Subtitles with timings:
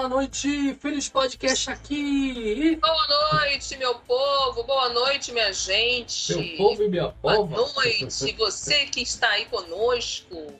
[0.00, 2.76] boa noite, Feliz Podcast aqui.
[2.76, 6.34] Boa noite, meu povo, boa noite, minha gente.
[6.34, 7.44] Meu povo e minha pova.
[7.54, 10.58] Boa noite, você que está aí conosco,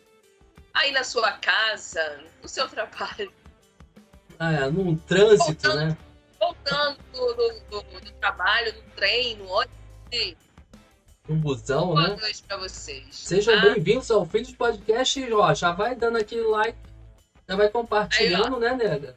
[0.75, 3.33] aí na sua casa, no seu trabalho.
[4.39, 5.87] Ah, num trânsito, Voltando.
[5.87, 5.97] né?
[6.39, 9.71] Voltando do, do- do- trabalho, do treino, olha
[10.13, 10.37] aí.
[11.27, 12.17] No busão, Boa né?
[12.21, 13.07] noite pra vocês.
[13.11, 13.63] Sejam tá?
[13.63, 15.33] bem-vindos ao Feliz Podcast.
[15.33, 16.77] Ó, já vai dando aquele like,
[17.49, 19.17] já vai compartilhando, né, nega?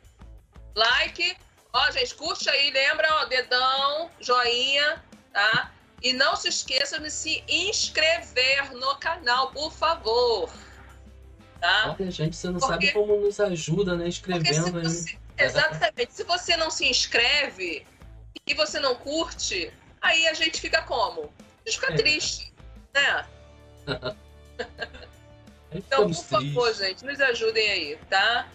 [0.76, 1.36] Like,
[1.72, 5.72] ó, gente, curte aí, lembra, ó, dedão, joinha, tá?
[6.02, 10.50] E não se esqueça de se inscrever no canal, por favor.
[11.62, 11.96] Tá?
[11.98, 14.08] Olha, gente, você não Porque- sabe como nos ajuda, né?
[14.10, 14.84] Escrevendo aí.
[14.84, 17.86] você, exatamente, se você não se inscreve
[18.46, 19.72] e você não curte,
[20.02, 21.34] aí a gente fica como?
[21.66, 21.96] A gente fica É.
[21.96, 22.54] triste,
[22.94, 23.26] né?
[23.88, 23.88] Aí
[25.72, 28.48] Então, por favor, gente, nos ajudem aí, tá?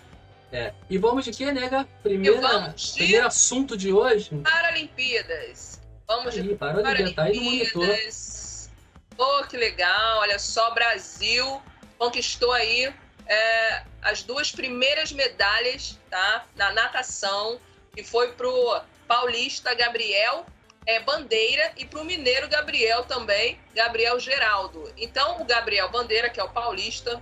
[0.50, 0.72] É.
[0.88, 1.86] E vamos de quê, nega?
[2.02, 4.30] Primeira, de- Primeiro assunto de hoje.
[4.42, 5.80] Paralimpíadas.
[6.06, 7.82] Vamos de Aí, para de adiantar aí no monitor.
[7.86, 8.70] Paralimpíadas.
[9.18, 10.20] Oh, que legal.
[10.20, 11.60] Olha só, Brasil
[11.98, 12.92] conquistou aí
[13.26, 16.46] é, as duas primeiras medalhas tá?
[16.56, 17.60] na natação,
[17.94, 20.46] que foi pro paulista Gabriel
[20.86, 24.90] é, Bandeira e pro mineiro Gabriel também, Gabriel Geraldo.
[24.96, 27.20] Então, o Gabriel Bandeira, que é o paulista,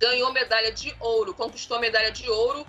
[0.00, 2.66] ganhou medalha de ouro, conquistou medalha de ouro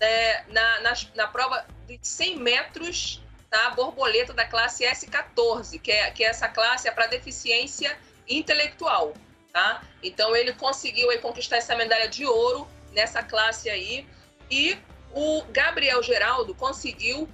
[0.00, 3.70] é, na, na, na prova de 100 metros tá?
[3.70, 7.96] borboleta da classe S14, que é, que é essa classe é para deficiência
[8.28, 9.14] intelectual.
[9.52, 9.82] Tá?
[10.02, 14.06] Então ele conseguiu aí, conquistar essa medalha de ouro nessa classe aí.
[14.50, 14.76] E
[15.14, 17.28] o Gabriel Geraldo conseguiu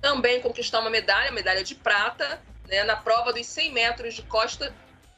[0.00, 4.72] também conquistar uma medalha, medalha de prata, né, na prova dos 100 metros de costa,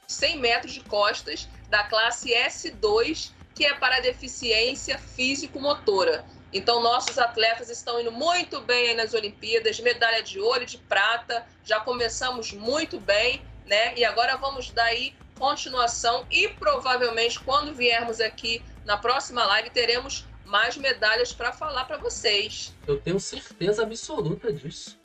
[0.09, 6.25] 100 metros de costas da classe S2, que é para deficiência físico-motora.
[6.53, 10.79] Então, nossos atletas estão indo muito bem aí nas Olimpíadas, medalha de ouro e de
[10.79, 13.97] prata, já começamos muito bem, né?
[13.97, 20.27] E agora vamos dar aí continuação e provavelmente quando viermos aqui na próxima live teremos
[20.45, 22.75] mais medalhas para falar para vocês.
[22.87, 25.01] Eu tenho certeza absoluta disso.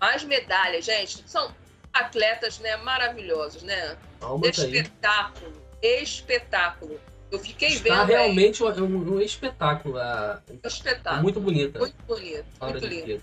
[0.00, 1.28] Mais medalhas, gente.
[1.28, 1.52] São
[1.92, 3.98] atletas, né, maravilhosos, né?
[4.20, 4.76] Palmas aí.
[4.76, 7.00] Espetáculo, espetáculo.
[7.34, 9.98] Eu fiquei Está vendo aí, realmente um, um- um espetáculo.
[9.98, 11.22] a- espetáculo.
[11.22, 11.78] muito bonita.
[11.80, 13.22] Muito bonito, muito lindo.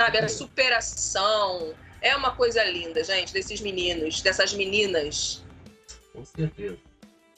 [0.00, 1.72] Sabe, a superação.
[2.00, 5.42] É uma coisa linda, gente, desses meninos, dessas meninas.
[6.12, 6.76] Com certeza.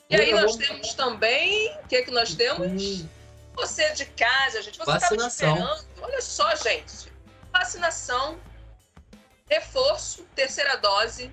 [0.09, 2.67] E aí Agora nós vamos- temos também, o que que nós temos?
[3.03, 3.09] Hum,
[3.57, 5.85] Você de casa, gente, você estava esperando.
[6.01, 7.11] Olha só, gente.
[7.53, 8.39] Vacinação,
[9.51, 11.31] reforço, terceira dose.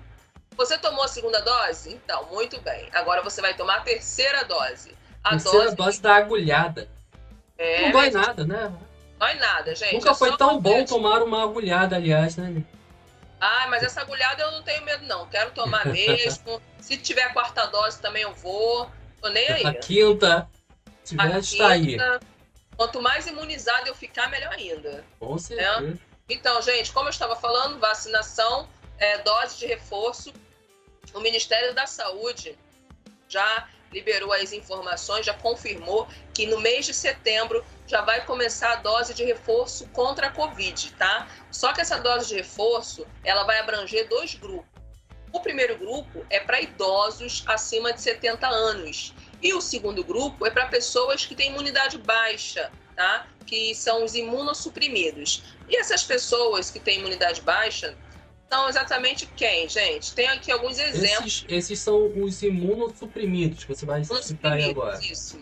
[0.58, 1.94] Você tomou a segunda dose?
[1.94, 2.88] Então, muito bem.
[2.92, 4.92] Agora você vai tomar a terceira dose.
[5.22, 6.90] A terceira dose, dose da agulhada.
[7.56, 8.72] é, não dói nada, né?
[9.18, 9.94] dói nada, gente.
[9.94, 12.62] Nunca É foi tão bom tomar uma agulhada, aliás, né?
[13.40, 15.26] Ah, mas essa agulhada eu não tenho medo, não.
[15.28, 16.60] Quero tomar mesmo.
[16.80, 18.90] Se tiver a quarta dose também eu vou.
[19.22, 19.64] Tô nem aí.
[19.64, 20.48] A quinta,
[21.04, 21.86] se A tiver, está aí.
[21.86, 22.20] quinta,
[22.76, 25.04] Quanto mais imunizado eu ficar, melhor ainda.
[25.20, 25.98] Com certeza.
[26.28, 30.32] Então, gente, como eu estava falando, vacinação, é, dose de reforço.
[31.14, 32.58] O Ministério da Saúde
[33.28, 38.76] já liberou as informações, já confirmou que no mês de setembro já vai começar a
[38.76, 41.26] dose de reforço contra a Covid, tá?
[41.50, 44.68] Só que essa dose de reforço, ela vai abranger dois grupos.
[45.32, 49.14] O primeiro grupo é para idosos acima de 70 anos.
[49.42, 53.26] E o segundo grupo é para pessoas que têm imunidade baixa, tá?
[53.46, 55.44] Que são os imunossuprimidos.
[55.68, 57.96] E essas pessoas que têm imunidade baixa
[58.50, 60.14] são exatamente quem, gente?
[60.14, 61.44] Tem aqui alguns exemplos.
[61.44, 64.98] Esses, esses são os imunossuprimidos que você vai citar aí agora.
[65.04, 65.40] Isso.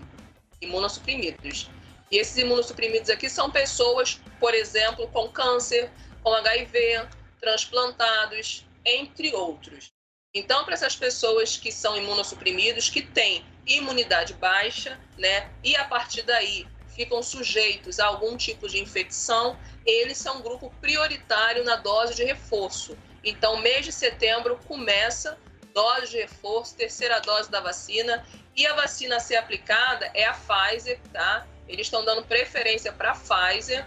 [0.60, 1.70] Imunossuprimidos.
[2.10, 5.90] E esses imunossuprimidos aqui são pessoas, por exemplo, com câncer,
[6.22, 7.06] com HIV,
[7.40, 9.92] transplantados, entre outros.
[10.34, 16.22] Então, para essas pessoas que são imunossuprimidos, que têm imunidade baixa, né, e a partir
[16.22, 16.66] daí
[16.96, 22.24] ficam sujeitos a algum tipo de infecção, eles são um grupo prioritário na dose de
[22.24, 22.96] reforço.
[23.22, 25.38] Então, mês de setembro começa
[25.74, 28.24] dose de reforço, terceira dose da vacina,
[28.56, 31.46] e a vacina a ser aplicada é a Pfizer, tá?
[31.68, 33.86] Eles estão dando preferência para a Pfizer,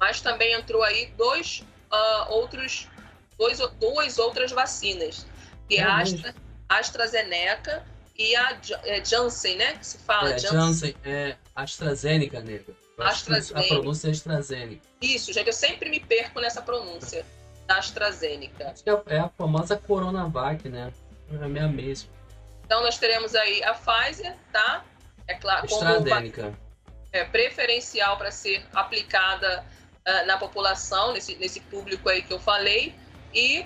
[0.00, 2.88] mas também entrou aí dois ah, outros,
[3.38, 5.26] dois, duas outras vacinas,
[5.68, 6.34] que é a É Astra,
[6.68, 7.84] AstraZeneca
[8.16, 9.74] e a é, Janssen, né?
[9.74, 10.60] Que se fala É, Janssen.
[10.60, 12.64] Janssen, é AstraZeneca, que
[12.98, 13.60] AstraZeneca.
[13.60, 14.82] A pronúncia é AstraZeneca.
[15.00, 17.24] Isso, gente, eu sempre me perco nessa pronúncia
[17.66, 18.74] da AstraZeneca.
[19.06, 20.92] É a famosa Coronavac, né?
[21.32, 22.10] É a minha mesma.
[22.64, 24.84] Então nós teremos aí a Pfizer, tá?
[25.26, 26.52] É claro, AstraZeneca.
[27.12, 29.64] é, preferencial para ser aplicada
[30.06, 32.94] uh, na população, nesse, nesse público aí que eu falei,
[33.32, 33.64] e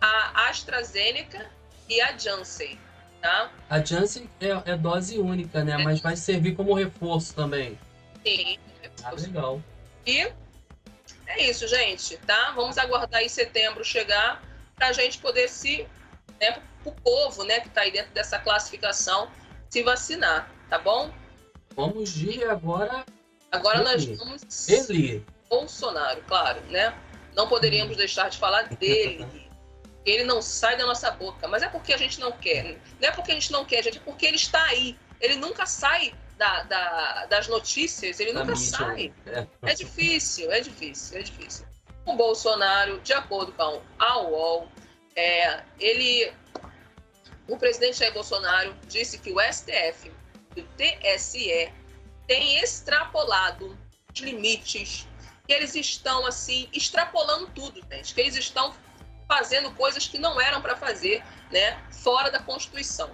[0.00, 1.46] a AstraZeneca
[1.88, 2.78] e a Janssen.
[3.20, 3.50] Tá?
[3.68, 5.72] A Janssen é, é dose única, né?
[5.72, 5.84] É.
[5.84, 7.78] Mas vai servir como reforço também.
[8.24, 8.58] Sim.
[9.02, 9.60] Ah, legal.
[10.06, 10.32] E
[11.26, 12.52] é isso, gente, tá?
[12.54, 14.42] Vamos aguardar em setembro chegar
[14.74, 15.86] para a gente poder se,
[16.40, 19.28] né, o povo, né, que está aí dentro dessa classificação,
[19.68, 21.12] se vacinar, tá bom?
[21.74, 23.04] Vamos de agora.
[23.50, 24.68] Agora nós vamos.
[24.68, 25.24] Ele.
[25.48, 26.94] Bolsonaro, claro, né?
[27.34, 27.98] Não poderíamos hum.
[27.98, 29.26] deixar de falar dele.
[30.06, 31.48] ele não sai da nossa boca.
[31.48, 32.78] Mas é porque a gente não quer.
[33.00, 34.96] Não é porque a gente não quer, gente, é porque ele está aí.
[35.20, 38.78] Ele nunca sai da, da, das notícias, ele da nunca mídia.
[38.78, 39.12] sai.
[39.26, 39.46] É.
[39.62, 41.66] é difícil, é difícil, é difícil.
[42.04, 44.68] O Bolsonaro, de acordo com a UOL,
[45.16, 46.32] é, ele,
[47.48, 50.12] o presidente Jair Bolsonaro disse que o STF
[50.54, 51.72] e o TSE
[52.28, 53.76] têm extrapolado
[54.14, 55.08] os limites,
[55.46, 58.72] que eles estão assim extrapolando tudo, gente, que eles estão
[59.28, 63.10] fazendo coisas que não eram para fazer, né, fora da Constituição.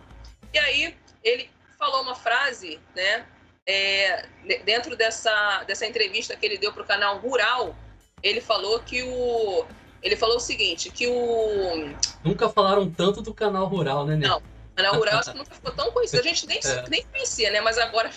[0.53, 3.27] E aí ele falou uma frase, né,
[3.67, 4.27] é,
[4.65, 7.77] dentro dessa, dessa entrevista que ele deu para o canal Rural,
[8.23, 9.65] ele falou que o
[10.03, 11.95] ele falou o seguinte, que o
[12.25, 14.17] nunca falaram tanto do canal Rural, né?
[14.17, 16.21] Não, o canal Rural acho que nunca ficou tão conhecido.
[16.21, 16.89] A gente nem, é.
[16.89, 17.61] nem conhecia, né?
[17.61, 18.11] Mas agora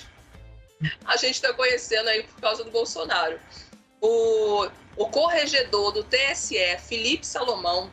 [1.05, 3.39] a gente está conhecendo aí por causa do Bolsonaro.
[4.07, 7.91] O, o corregedor do TSE, Felipe Salomão,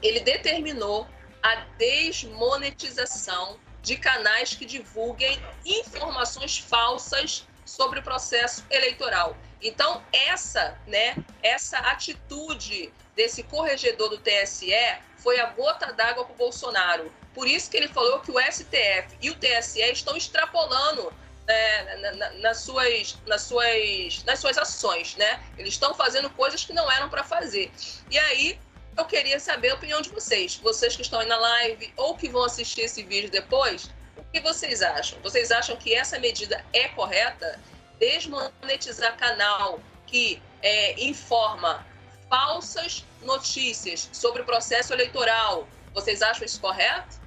[0.00, 1.08] ele determinou
[1.42, 9.36] a desmonetização de canais que divulguem informações falsas sobre o processo eleitoral.
[9.60, 14.70] Então, essa, né, essa atitude desse corregedor do TSE
[15.16, 17.12] foi a gota d'água para o Bolsonaro.
[17.34, 21.12] Por isso que ele falou que o STF e o TSE estão extrapolando
[21.46, 25.42] né, nas, suas, nas, suas, nas suas ações, né?
[25.58, 27.70] Eles estão fazendo coisas que não eram para fazer.
[28.10, 28.58] E aí,
[28.96, 30.56] eu queria saber a opinião de vocês.
[30.56, 34.40] Vocês que estão aí na live ou que vão assistir esse vídeo depois, o que
[34.40, 35.18] vocês acham?
[35.20, 37.60] Vocês acham que essa medida é correta?
[37.98, 41.86] Desmonetizar canal que é, informa
[42.28, 45.68] falsas notícias sobre o processo eleitoral.
[45.92, 47.20] Vocês acham isso correto?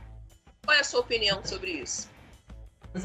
[0.66, 2.10] Qual é a sua opinião sobre isso?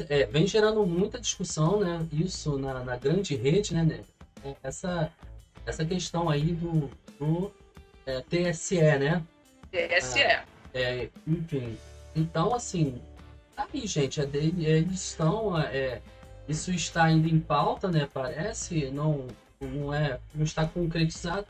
[0.09, 2.05] É, vem gerando muita discussão, né?
[2.11, 4.55] Isso na, na grande rede, né, né?
[4.61, 5.11] Essa,
[5.65, 6.89] essa questão aí do,
[7.19, 7.51] do
[8.05, 9.23] é, TSE, né?
[9.71, 10.23] TSE.
[10.23, 11.77] Ah, é, enfim.
[12.15, 13.01] Então, assim,
[13.55, 14.19] tá aí, gente.
[14.21, 15.57] É dele, eles estão.
[15.59, 16.01] É,
[16.47, 18.07] isso está ainda em pauta, né?
[18.11, 19.27] Parece, não,
[19.61, 21.47] não, é, não está concretizado,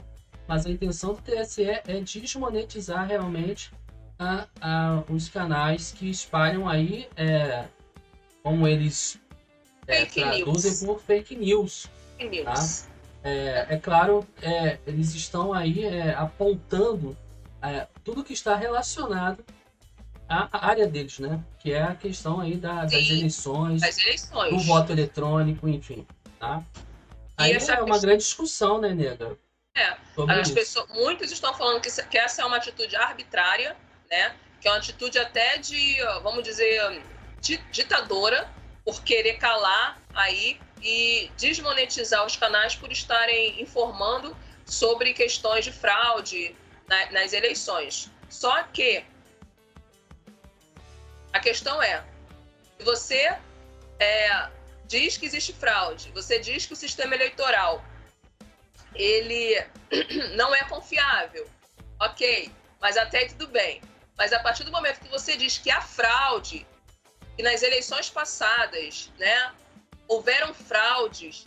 [0.48, 3.72] mas a intenção do TSE é desmonetizar realmente
[4.20, 7.66] a, a, os canais que espalham aí, é,
[8.44, 9.18] como eles
[9.88, 10.84] é, traduzem news.
[10.84, 11.88] por fake news.
[12.18, 12.54] Fake tá?
[12.54, 12.86] news.
[13.24, 17.18] É, é claro, é, eles estão aí é, apontando
[17.62, 19.44] é, tudo que está relacionado
[20.28, 21.42] à área deles, né?
[21.58, 26.06] Que é a questão aí da, das eleições, das eleições, do voto eletrônico, enfim,
[26.38, 26.62] tá?
[27.38, 27.86] Aí é questão...
[27.86, 29.38] uma grande discussão, né, nega?
[29.76, 29.96] É,
[30.40, 33.76] as pessoas, muitos estão falando que, que essa é uma atitude arbitrária,
[34.12, 34.36] né?
[34.60, 37.02] Que é uma atitude até de, vamos dizer,
[37.72, 38.50] ditadora,
[38.86, 44.36] por querer calar aí e desmonetizar os canais por estarem informando
[44.66, 46.56] sobre questões de fraude
[46.88, 48.10] na, nas eleições.
[48.30, 49.06] Só que
[51.32, 52.04] a questão é,
[52.80, 53.38] você
[54.00, 54.50] é,
[54.86, 57.84] diz que existe fraude, você diz que o sistema eleitoral
[58.96, 59.66] ele
[60.36, 61.50] não é confiável,
[62.00, 63.82] ok, mas até aí tudo bem.
[64.18, 66.68] Mas a partir do momento que você diz que há fraude,
[67.36, 69.52] que nas eleições passadas, né,
[70.08, 71.46] houveram fraudes.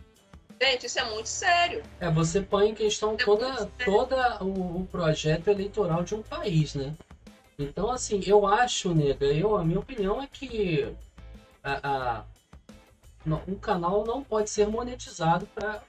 [0.60, 1.82] Gente, isso é muito sério.
[2.00, 6.74] É, você põe em questão é toda, toda o, o, projeto eleitoral de um país,
[6.74, 6.94] né?
[7.58, 10.94] Então, assim, eu acho, nega, eu, a minha opinião é que
[11.62, 12.24] a, a,
[13.46, 15.82] um canal não pode ser monetizado para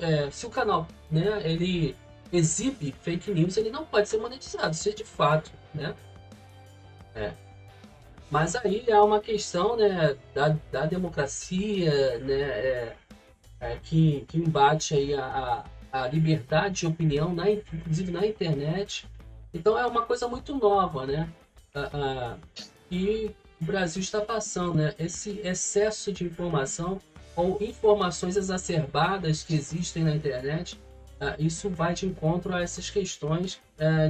[0.00, 1.96] é, se o canal, né, ele
[2.32, 5.94] exibe fake news, ele não pode ser monetizado, é de fato, né?
[7.14, 7.32] É.
[8.34, 12.96] Mas aí há uma questão né, da, da democracia, né, é,
[13.60, 19.06] é, que, que embate aí a, a, liberdade de opinião, na, inclusive na internet.
[19.54, 21.28] Então é uma coisa muito nova, né?
[22.90, 23.30] e
[23.62, 24.94] o Brasil está passando, né?
[24.98, 27.00] Esse excesso de informação
[27.36, 30.80] ou informações exacerbadas que existem na internet,
[31.38, 33.60] isso vai de encontro a essas questões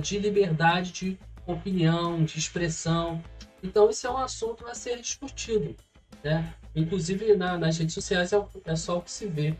[0.02, 3.22] de liberdade de opinião, de expressão,
[3.64, 5.74] então, isso é um assunto a ser discutido.
[6.22, 6.54] né?
[6.76, 9.54] Inclusive na, nas redes sociais é, é, só o que se vê,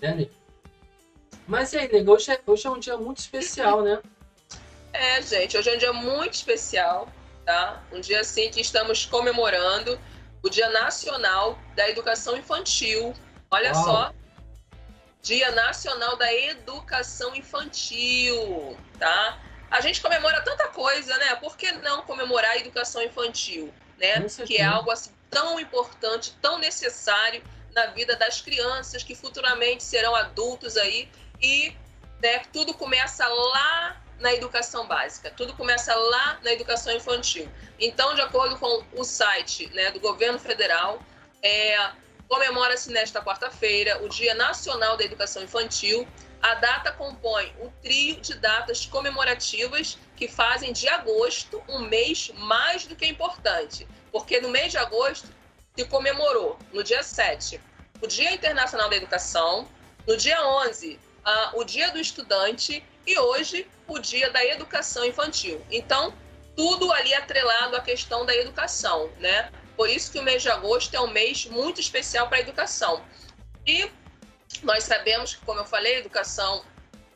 [0.00, 0.32] né, Nick?
[1.46, 4.00] Mas e aí, nego, hoje é, hoje é um dia muito especial, né?
[4.92, 7.08] É, gente, hoje é um dia muito especial,
[7.44, 7.82] tá?
[7.92, 9.98] Um dia assim que estamos comemorando
[10.42, 13.12] o Dia Nacional da Educação Infantil.
[13.50, 13.84] Olha Uau.
[13.84, 14.14] só,
[15.20, 19.40] Dia Nacional da Educação Infantil, tá?
[19.72, 21.34] A gente comemora tanta coisa, né?
[21.36, 24.20] Por que não comemorar a educação infantil, né?
[24.46, 27.42] Que é algo assim tão importante, tão necessário
[27.74, 31.08] na vida das crianças que futuramente serão adultos aí
[31.40, 31.74] e
[32.22, 37.50] né, tudo começa lá na educação básica, tudo começa lá na educação infantil.
[37.80, 41.02] Então, de acordo com o site né, do governo federal,
[41.42, 41.76] é,
[42.28, 46.06] comemora-se nesta quarta-feira o Dia Nacional da Educação Infantil.
[46.42, 52.84] A data compõe o trio de datas comemorativas que fazem de agosto um mês mais
[52.84, 55.28] do que importante, porque no mês de agosto
[55.76, 57.60] se comemorou, no dia 7,
[58.02, 59.68] o Dia Internacional da Educação,
[60.04, 65.64] no dia 11, uh, o Dia do Estudante e hoje o Dia da Educação Infantil.
[65.70, 66.12] Então,
[66.56, 69.50] tudo ali atrelado à questão da educação, né?
[69.76, 73.02] Por isso que o mês de agosto é um mês muito especial para a educação.
[73.64, 73.88] E
[74.62, 76.64] nós sabemos que, como eu falei, a educação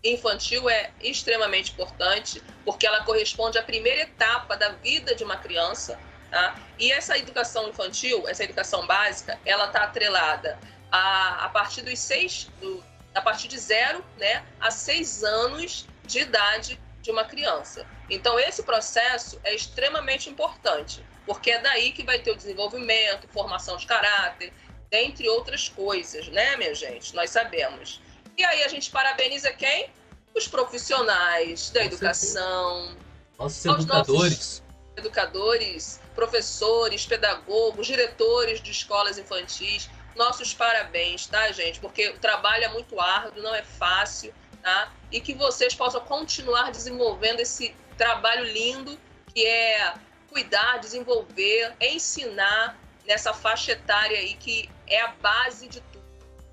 [0.03, 5.99] infantil é extremamente importante, porque ela corresponde à primeira etapa da vida de uma criança.
[6.31, 6.57] Tá?
[6.79, 10.59] E essa educação infantil, essa educação básica, ela está atrelada
[10.91, 16.21] a, a partir dos seis, do, a partir de zero né, a seis anos de
[16.21, 17.87] idade de uma criança.
[18.11, 23.77] Então, esse processo é extremamente importante, porque é daí que vai ter o desenvolvimento, formação
[23.77, 24.53] de caráter,
[24.91, 27.15] dentre outras coisas, né, minha gente?
[27.15, 28.01] Nós sabemos.
[28.37, 29.91] E aí a gente parabeniza quem?
[30.35, 32.97] Os profissionais da educação.
[33.39, 34.63] Nossos educadores.
[34.97, 41.79] Educadores, professores, pedagogos, diretores de escolas infantis, nossos parabéns, tá, gente?
[41.79, 44.93] Porque o trabalho é muito árduo, não é fácil, tá?
[45.13, 48.99] E que vocês possam continuar desenvolvendo esse trabalho lindo
[49.35, 49.95] que é
[50.31, 56.05] cuidar, desenvolver, ensinar nessa faixa etária aí que é a base de tudo.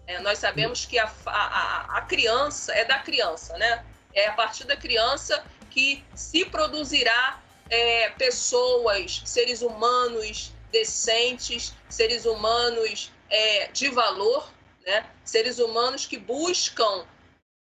[0.06, 3.86] É, nós sabemos que a, a, a criança é da criança, né?
[4.14, 13.12] É a partir da criança que se produzirá é, pessoas, seres humanos decentes, seres humanos
[13.30, 14.52] é, de valor,
[14.86, 15.06] né?
[15.24, 17.06] seres humanos que buscam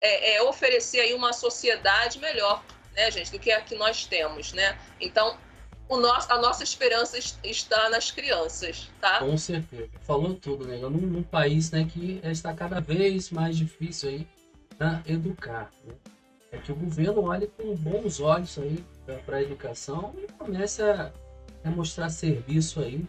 [0.01, 4.53] é, é, oferecer aí uma sociedade melhor, né, gente, do que a que nós temos,
[4.53, 4.79] né?
[4.99, 5.39] Então,
[5.91, 9.19] o nosso, a nossa esperança está nas crianças, tá?
[9.19, 9.91] Com certeza.
[10.03, 10.77] Falou tudo, né?
[10.77, 14.29] Num, num país né, que está cada vez mais difícil aí
[14.79, 15.69] né, educar.
[15.85, 15.93] Né?
[16.53, 18.85] É que o governo olhe com bons olhos aí
[19.27, 21.13] para a educação e comece a,
[21.65, 23.05] a mostrar serviço aí.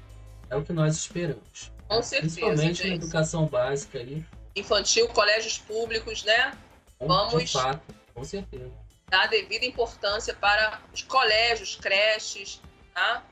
[0.50, 1.72] É o que nós esperamos.
[1.88, 2.22] Com certeza.
[2.22, 2.90] Principalmente gente.
[2.90, 4.26] na educação básica ali.
[4.56, 6.58] Infantil, colégios públicos, né?
[7.00, 7.44] Vamos.
[7.44, 8.72] De fato, com certeza.
[9.08, 12.60] Dar devida importância para os colégios, creches,
[12.94, 13.24] tá?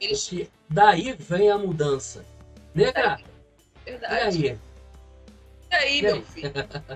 [0.00, 0.28] Eles...
[0.28, 2.24] Porque daí vem a mudança.
[2.74, 3.20] Né, cara?
[3.84, 4.46] Verdade.
[4.46, 4.58] E aí?
[5.70, 6.52] E aí, meu filho?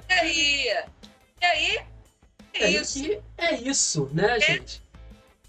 [0.08, 0.84] E aí?
[1.40, 1.76] E aí?
[2.54, 3.22] É, é isso.
[3.36, 4.40] É isso, né, é.
[4.40, 4.82] gente?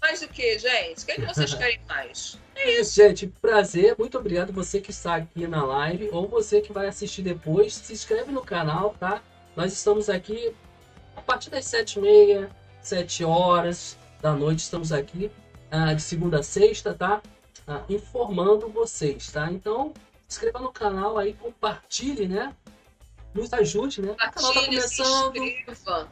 [0.00, 1.02] Mais o que, gente?
[1.02, 2.38] O que, é que vocês querem mais?
[2.54, 2.94] É isso.
[2.94, 3.96] Gente, prazer.
[3.98, 7.74] Muito obrigado você que está aqui na live ou você que vai assistir depois.
[7.74, 9.22] Se inscreve no canal, tá?
[9.56, 10.54] Nós estamos aqui
[11.16, 14.60] a partir das sete e meia, sete horas da noite.
[14.60, 15.30] Estamos aqui
[15.72, 17.22] uh, de segunda a sexta, tá?
[17.66, 19.50] Uh, informando vocês, tá?
[19.50, 19.92] Então,
[20.28, 22.54] se inscreva no canal aí, compartilhe, né?
[23.34, 24.12] Nos ajude, né?
[24.12, 25.34] O canal tá começando.
[25.34, 26.08] Se inscreva.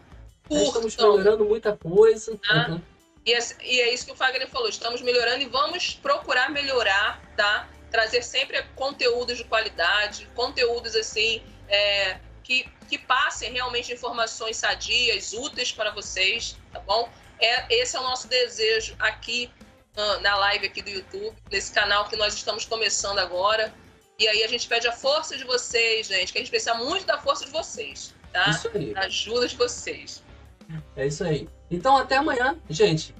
[0.51, 2.39] Estamos melhorando muita coisa.
[2.49, 2.71] Ah.
[2.71, 2.81] Uhum.
[3.27, 7.23] E é, e é isso que o Fagner falou, estamos melhorando e vamos procurar melhorar,
[7.35, 7.67] tá?
[7.91, 15.73] Trazer sempre conteúdos de qualidade, conteúdos assim, é, que, que passem realmente informações sadias, úteis
[15.73, 17.09] para vocês, tá bom?
[17.41, 19.51] É, esse é o nosso desejo aqui
[20.23, 23.73] na live aqui do YouTube, nesse canal que nós estamos começando agora.
[24.19, 27.05] E aí a gente pede a força de vocês, gente, que a gente precisa muito
[27.05, 28.49] da força de vocês, tá?
[28.51, 28.95] Isso aí.
[28.95, 30.23] Da ajuda de vocês.
[30.97, 31.49] É isso aí.
[31.71, 33.15] Então até amanhã, gente.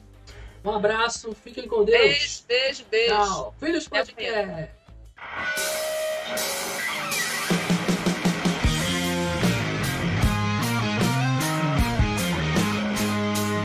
[0.65, 2.01] Um abraço, fiquem com Deus.
[2.01, 3.15] Beijo, beijo, beijo.
[3.15, 3.55] Tchau.
[3.59, 4.71] Filhos Podcast.